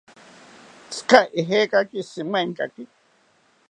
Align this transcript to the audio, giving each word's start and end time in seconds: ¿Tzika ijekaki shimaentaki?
¿Tzika 0.89 1.19
ijekaki 1.39 1.99
shimaentaki? 2.09 2.83